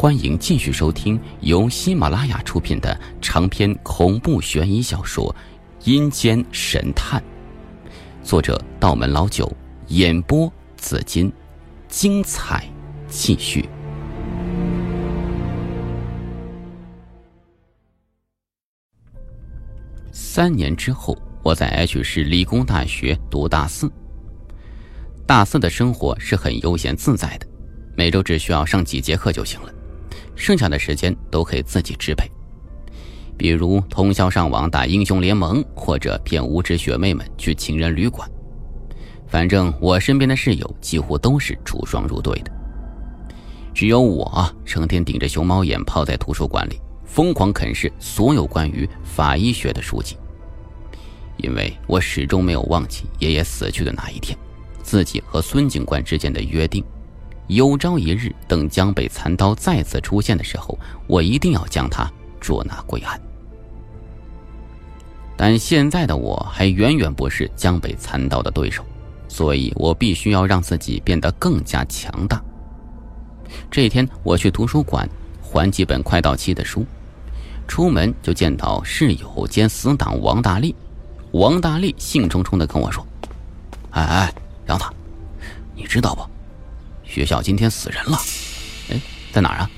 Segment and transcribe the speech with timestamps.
[0.00, 5.30] 欢迎继续收听由喜马拉雅出品的长篇恐怖悬疑小说
[5.90, 7.22] 《阴间神探》，
[8.26, 9.54] 作者道门老九，
[9.88, 11.30] 演播紫金，
[11.86, 12.66] 精彩
[13.08, 13.68] 继续。
[20.10, 23.92] 三年之后，我在 H 市理工大学读大四。
[25.26, 27.46] 大四的生活是很悠闲自在的，
[27.94, 29.70] 每周只需要上几节课就行了，
[30.40, 32.26] 剩下的时间都可以自己支配。
[33.36, 38.28] 比如通宵上网打英雄联盟，或者骗无知学妹们去情人旅馆。
[39.28, 42.50] 反正我身边的室友几乎都是出双入对的，
[43.74, 46.80] 只有我成天顶着熊猫眼泡在图书馆里。
[47.04, 50.16] 疯狂啃噬所有关于法医学的书籍，
[51.38, 54.38] 因为我始终没有忘记爷爷死去的那一天，
[54.80, 56.84] 自己和孙警官之间的约定：
[57.50, 60.78] 有朝一日，等江北残刀再次出现的时候，
[61.08, 62.08] 我一定要将他
[62.40, 63.20] 捉拿归案。
[65.36, 68.84] 但现在的我还远远不是江北残刀的对手，
[69.26, 72.40] 所以我必须要让自己变得更加强大。
[73.68, 75.08] 这一天，我去图书馆
[75.42, 76.86] 还几本快到期的书。
[77.66, 80.72] 出门就见到室友兼死党王大力，
[81.32, 83.04] 王大力兴冲冲的跟我说
[83.90, 84.34] ：“哎哎，
[84.68, 84.84] 杨子，
[85.74, 86.29] 你知道不？
[87.10, 88.16] 学校今天死人了。
[88.90, 89.00] 哎，
[89.32, 89.70] 在哪儿啊？”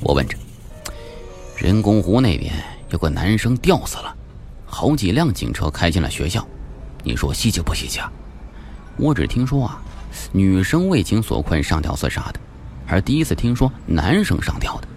[0.00, 0.36] 我问着。
[1.56, 2.52] 人工湖那边
[2.90, 4.14] 有个男生吊死了，
[4.66, 6.46] 好几辆警车开进了学校，
[7.02, 8.12] 你说稀奇不稀奇啊？
[8.98, 9.80] 我只听说啊，
[10.30, 12.40] 女生为情所困上吊自杀的，
[12.86, 14.88] 而第一次听说男生上吊的。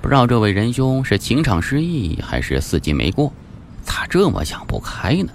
[0.00, 3.32] 不知道这位仁兄是情场失意还是四季没过，
[3.82, 5.32] 咋这么想不开呢？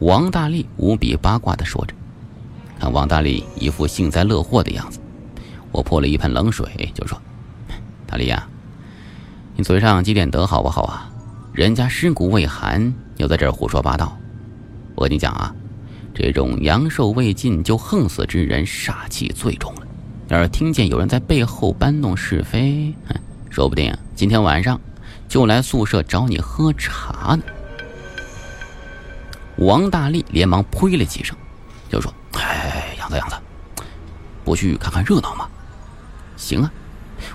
[0.00, 1.94] 王大力无比八卦的说着，
[2.80, 4.98] 看王大力一副幸灾乐祸的样子，
[5.70, 7.20] 我泼了一盆冷水，就说
[8.08, 8.48] ：“大力呀，
[9.54, 11.10] 你嘴上积点德好不好啊？
[11.52, 14.16] 人家尸骨未寒，又在这儿胡说八道。
[14.94, 15.54] 我跟你讲啊，
[16.14, 19.82] 这种阳寿未尽就横死之人，煞气最重了。
[20.28, 22.94] 要是听见有人在背后搬弄是非，”
[23.50, 24.80] 说不定今天晚上
[25.28, 27.42] 就来宿舍找你喝茶呢。
[29.56, 31.36] 王大力连忙呸了几声，
[31.90, 32.69] 就说：“哎，
[33.10, 33.36] 子，样子，
[34.44, 35.48] 不去看看热闹吗？”
[36.38, 36.72] 行啊，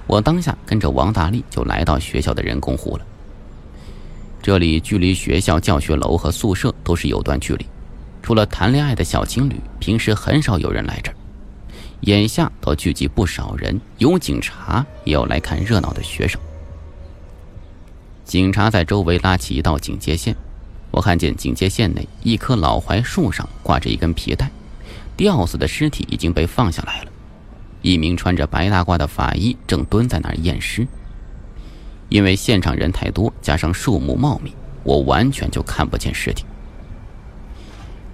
[0.08, 3.06] 我当下跟着王大力就来到学校的人工湖了。
[4.42, 7.66] 这里距离学校教学楼和宿舍都是有段距离，
[8.24, 11.16] 除了谈恋爱的小情侣，平时很少有人来这儿。
[12.02, 16.40] 眼下倒聚集不少人，有警察，也有来看热闹的学生。
[18.24, 20.36] 警察在周围拉起一道警戒线，
[20.92, 24.52] 我看见警戒线内一棵老槐树上挂着一根皮带，
[25.16, 27.12] 吊死的尸体已经被放下来了。
[27.82, 30.88] 一名穿着白大褂的法医正蹲在那儿验尸。
[32.10, 36.46] 因为现场人太多，加上树木茂密，我完全就看不见尸体。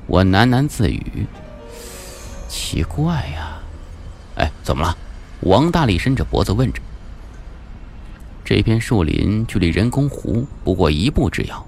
[0.07, 1.27] 我喃喃自语
[2.47, 3.57] ：“奇怪呀。”
[4.35, 4.97] 哎，怎么了？
[5.41, 6.81] 王大力伸着脖子问着。
[8.45, 11.65] 这片树林距离人工湖不过一步之遥，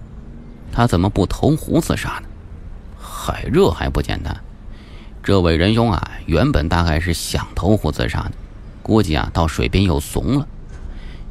[0.72, 2.28] 他怎么不投湖自杀呢？
[3.00, 4.36] 海热还不简单，
[5.24, 8.32] 这位仁兄啊，原本大概是想投湖自杀的，
[8.82, 10.46] 估计啊到水边又怂了。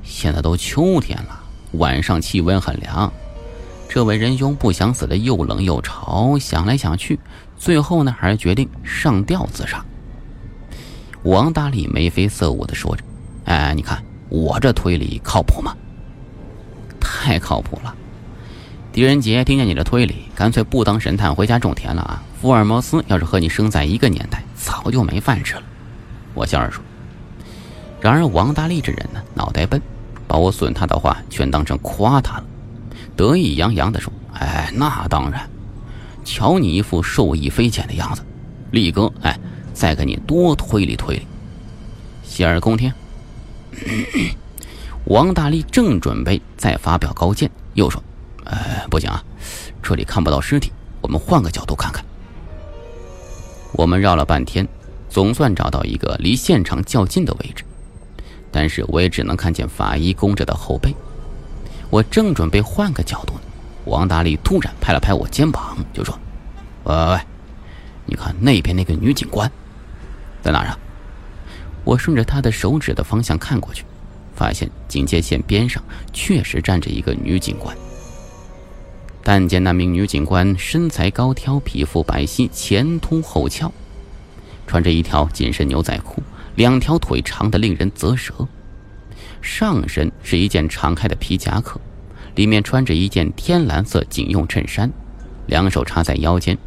[0.03, 1.39] 现在都秋天了，
[1.73, 3.13] 晚上气温很凉，
[3.91, 7.21] 这位仁兄不想死的又冷又潮，想来想去，
[7.59, 9.85] 最后呢还是决定上吊自杀。
[11.25, 13.05] 王大力眉飞色舞的说着
[13.45, 15.77] ：“哎，你看我这推理靠谱吗？
[16.99, 17.95] 太靠谱了！
[18.91, 22.23] 狄仁杰听见你的推理，干脆不当神探，回家种田了啊！
[22.43, 25.63] 福尔摩斯要是和你生在一个年代，早就没饭吃了。”
[26.35, 26.83] 我笑着说。
[28.01, 29.81] 然而王大力这人呢，脑袋笨，
[30.27, 32.45] 把我损他的话全当成夸他了，
[33.15, 35.49] 得意洋洋的说：“哎，那当然，
[36.25, 38.23] 瞧你一副受益匪浅的样子，
[38.73, 39.39] 力哥，哎。”
[39.73, 41.27] 再给你多推理推理，
[42.23, 42.93] 洗耳恭听。
[45.05, 48.03] 王大力正准备再发表高见，又说
[48.45, 49.25] ：“哎，不行啊，
[49.83, 52.05] 这里看不到尸体，我们换个角度看看。”
[53.73, 54.67] 我们绕了半天，
[55.09, 57.65] 总算找到一个离现场较近的位置，
[58.51, 60.95] 但是我也只能看见法医弓着的后背。
[61.91, 63.41] 我正准备换个角度呢，
[63.85, 66.19] 王大力突然拍了拍我肩膀，就说
[66.85, 67.21] ：“喂喂喂，
[68.07, 69.51] 你看那边那个女警官。”
[70.43, 70.79] 在哪儿啊？
[71.85, 73.85] 我顺着他的手指的方向看过去，
[74.35, 75.83] 发现警戒线边上
[76.13, 77.77] 确实站着一个女警官。
[79.25, 83.73] 但见那名女警官身材高挑，皮肤白皙，前凸后翘，
[84.67, 86.21] 穿着一条紧身牛仔裤，
[86.57, 88.35] 两条腿长的令人啧舌，
[89.41, 91.81] 上身是一件敞开的皮夹克，
[92.35, 94.91] 里面穿着一件天蓝色警用衬衫，
[95.47, 96.59] 两手插在腰间，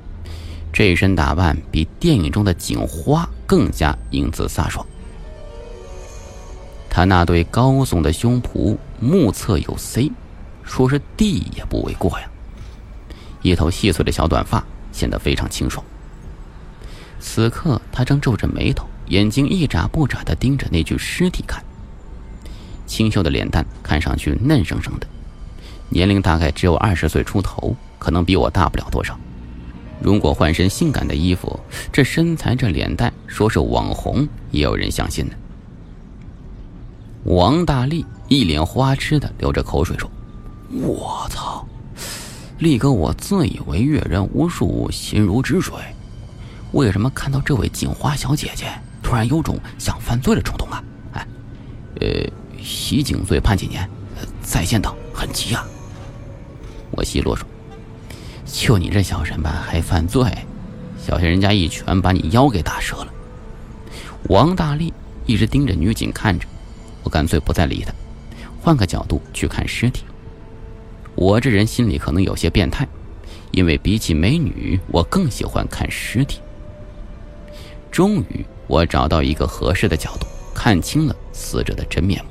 [0.71, 4.85] 这身打扮比电影中的警花更加英姿飒爽。
[6.89, 10.09] 他那对高耸的胸脯，目测有 C，
[10.63, 12.29] 说是 D 也不为过呀。
[13.45, 15.85] 一头细碎的小短发显得非常清爽。
[17.19, 21.63] 此刻，他正皱着眉头，眼睛一眨不眨地盯着那具尸体看。
[22.87, 25.05] 清秀的脸蛋看上去嫩生生的，
[25.89, 29.15] 年龄大概只有二十岁出头，可能比我大不了多少。
[30.01, 31.59] 如果换身性感的衣服，
[31.93, 35.33] 这身材这脸蛋，说是网红也有人相信呢。
[37.25, 40.09] 王大力一脸花痴的流着口水说
[40.81, 41.65] ：“我操，
[42.59, 45.75] 力哥，我自以为阅人无数，心如止水，
[46.71, 48.67] 为什么看到这位警花小姐姐，
[49.03, 50.81] 突然有种想犯罪的冲动啊？
[51.13, 51.27] 哎，
[51.99, 52.07] 呃，
[52.63, 53.87] 袭警罪判几年？
[54.41, 55.67] 在线等，很急啊。”
[56.91, 57.45] 我奚落说
[58.45, 60.23] ：“就你这小身板，还犯罪？
[60.97, 63.13] 小心人家一拳把你腰给打折了。”
[64.29, 64.93] 王大力
[65.25, 66.47] 一直盯着女警看着。
[67.03, 67.93] 我干脆不再理他，
[68.61, 70.05] 换个角度去看尸体。
[71.15, 72.87] 我这人心里可能有些变态，
[73.51, 76.41] 因为比起美女，我更喜欢看尸体。
[77.89, 82.29] 终于，我找到一个合适的角度，看清了死者的真面目。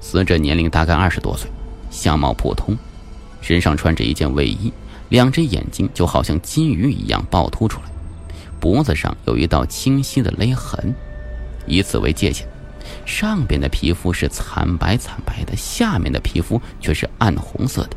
[0.00, 1.48] 死者年龄大概二十多岁，
[1.90, 2.76] 相貌普通，
[3.40, 4.72] 身上穿着一件卫衣，
[5.08, 7.86] 两只眼睛就好像金鱼一样暴突出来，
[8.58, 10.92] 脖子上有一道清晰的勒痕，
[11.66, 12.46] 以此为界限。
[13.06, 17.96] 上边的皮肤是惨白惨白的，下面的皮肤却是暗红色的。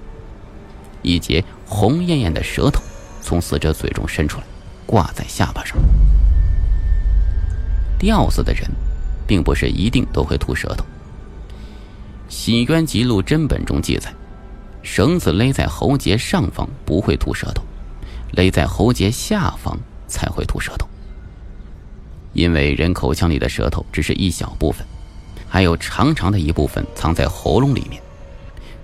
[1.02, 2.82] 一截红艳艳的舌头
[3.22, 4.44] 从死者嘴中伸出来，
[4.86, 5.78] 挂在下巴上。
[7.98, 8.70] 吊死的人，
[9.28, 10.86] 并不是一定都会吐舌头。
[12.30, 14.14] 《洗冤集录》真本中记载，
[14.84, 17.64] 绳子勒在喉结上方不会吐舌头，
[18.34, 19.78] 勒在喉结下方
[20.08, 20.88] 才会吐舌头。
[22.34, 24.86] 因为人口腔里的舌头只是一小部分。
[25.50, 28.02] 还有长长的一部分藏在喉咙里面。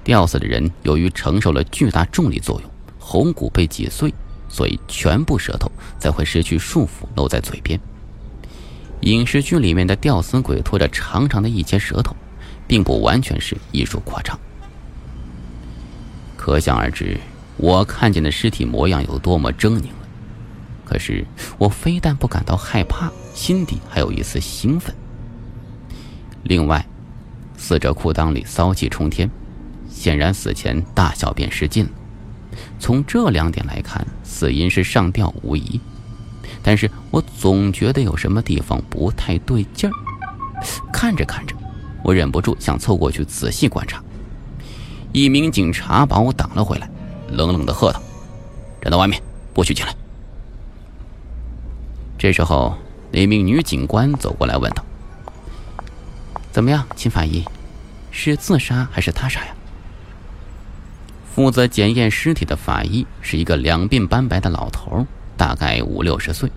[0.03, 2.69] 吊死的人由于承受了巨大重力作用，
[2.99, 4.13] 喉骨被挤碎，
[4.49, 7.79] 所以全部舌头才会失去束缚，露在嘴边。
[9.01, 12.15] 影视剧里面的吊死鬼拖着长长的一截舌头，
[12.67, 14.39] 并不完全是艺术夸张。
[16.37, 17.17] 可想而知，
[17.57, 20.07] 我看见的尸体模样有多么狰狞了。
[20.85, 21.25] 可是
[21.57, 24.95] 我非但不感到害怕，心底还有一丝兴奋。
[26.45, 26.85] 另外，
[27.57, 29.27] 死者裤裆里骚气冲天，
[29.89, 31.91] 显然死前大小便失禁了。
[32.79, 35.81] 从这两点来看，死因是上吊无疑。
[36.61, 39.93] 但是我总觉得有什么地方不太对劲儿。
[40.93, 41.55] 看着看着，
[42.03, 44.01] 我忍不住想凑过去仔细观察。
[45.11, 46.87] 一名警察把我挡了回来，
[47.29, 47.99] 冷冷的喝道
[48.81, 49.19] ：“站在外面，
[49.51, 49.95] 不许进来。”
[52.19, 52.77] 这时候，
[53.11, 54.85] 那名女警官走过来问道。
[56.55, 57.43] 怎么样，秦法医，
[58.11, 59.53] 是自杀还是他杀呀？
[61.35, 65.05] 负责检验尸体的法医是一个两鬓斑白的老头，
[65.35, 66.49] 大概五六十岁，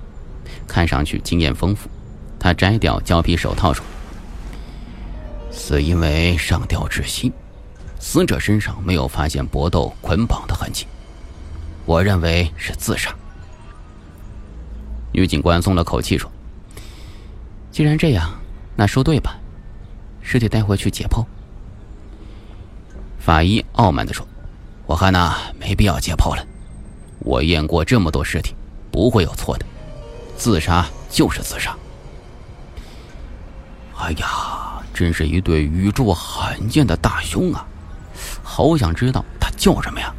[0.69, 1.91] 看上去经验丰富。
[2.39, 3.85] 他摘掉胶皮手套说
[5.51, 7.33] ：“死因为上吊窒息，
[7.99, 10.87] 死者身上没有发现搏斗捆绑的痕迹，
[11.85, 13.13] 我认为是自杀。”
[15.11, 16.31] 女警官松了口气说
[17.73, 18.31] ：“既然这样，
[18.77, 19.37] 那说对吧？”
[20.31, 21.25] 尸体带回去解剖。
[23.19, 24.29] 法医傲慢地说
[24.85, 26.45] ：“我看呐，没必要解剖了。
[27.21, 28.55] 我验过这么多尸体，
[28.93, 29.65] 不会有错的。
[30.37, 31.75] 自杀就是自杀。”
[33.97, 37.67] 哎呀，真是一对宇宙罕见的大胸啊！
[38.43, 40.15] 好想知道他叫什么呀？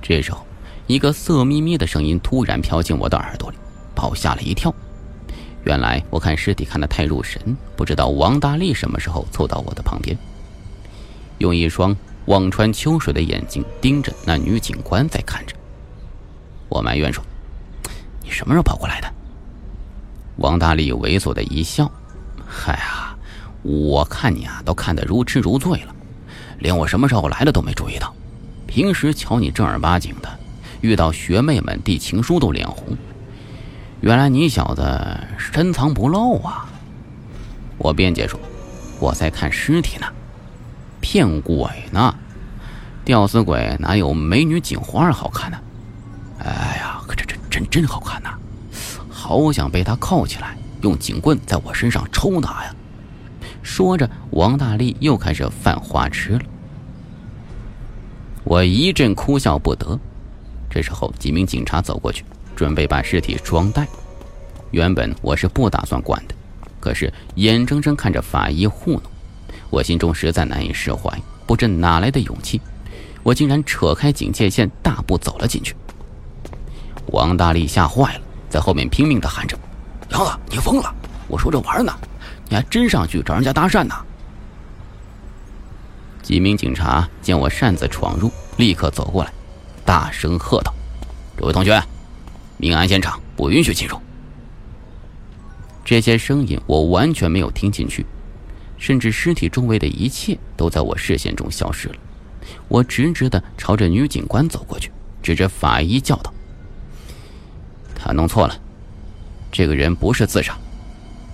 [0.00, 0.46] 这时候，
[0.86, 3.56] 一个色眯眯的声音突然飘进我的耳朵里，
[3.92, 4.72] 把我吓了一跳。
[5.70, 10.18] 原来我看尸体看得太入神，不知道王大力什么时候凑到我的旁边，
[11.38, 15.54] 用一双望穿秋水的眼睛盯着那女警官在看着。
[16.68, 17.22] 我埋怨说
[18.20, 19.06] ：“你什么时候跑过来的？”
[20.38, 21.88] 王大力猥琐的一笑
[22.44, 23.16] ：“嗨呀，
[23.62, 25.94] 我看你啊，都看得如痴如醉了，
[26.58, 28.12] 连我什么时候来的都没注意到。
[28.66, 30.28] 平时瞧你正儿八经的，
[30.80, 32.98] 遇到学妹们递情书都脸红。”
[34.00, 34.82] 原来你小子
[35.36, 36.66] 深藏不露啊！
[37.76, 38.40] 我辩解说
[38.98, 40.06] ：“我在看尸体呢，
[41.00, 42.14] 骗鬼呢！
[43.04, 45.58] 吊死鬼哪有美女警花好看呢？
[46.38, 48.30] 哎呀，可这这真真好看呐！
[49.10, 52.74] 好想被他铐起来，用警棍在我身上抽打呀！
[53.62, 56.40] 说着，王大力又开始犯花痴了。
[58.44, 59.98] 我一阵哭笑不得。
[60.70, 63.86] 这时候，几名警察走过去，准备把尸体装袋。
[64.70, 66.34] 原本我是不打算管的，
[66.78, 69.02] 可是眼睁睁看着法医糊弄，
[69.68, 71.10] 我心中实在难以释怀。
[71.46, 72.60] 不知哪来的勇气，
[73.24, 75.74] 我竟然扯开警戒线，大步走了进去。
[77.06, 79.58] 王大力吓坏了，在后面拼命的喊着
[80.12, 80.94] ：“杨子，你疯了！
[81.26, 81.92] 我说着玩呢，
[82.48, 83.94] 你还真上去找人家搭讪呢！”
[86.22, 89.32] 几名警察见我擅自闯入，立刻走过来，
[89.84, 90.72] 大声喝道
[91.36, 91.82] ：“这位同学，
[92.60, 93.96] 命案现场不允许进入。”
[95.84, 98.06] 这些声音我完全没有听进去，
[98.78, 101.94] 甚至尸体周围的一切都在我视线中消失了。
[102.68, 104.90] 我直直的朝着女警官走过去，
[105.22, 106.32] 指着法医叫道
[107.94, 108.56] ：“他弄错了，
[109.50, 110.56] 这个人不是自杀，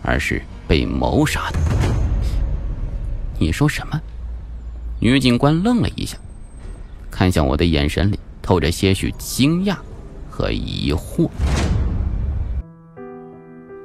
[0.03, 1.59] 而是被谋杀的。”
[3.39, 4.01] 你说什么？
[4.99, 6.17] 女警官愣了一下，
[7.11, 9.77] 看向我的眼神里透着些许惊讶
[10.37, 11.31] 和疑惑。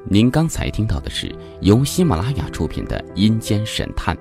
[0.04, 4.14] 您刚才听到的是由喜马拉雅出品的《阴间神探》。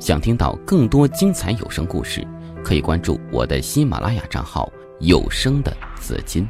[0.00, 2.26] 想听到更多精彩有声故事，
[2.64, 6.48] 可以关注我的喜马拉雅账号“有声的紫金”。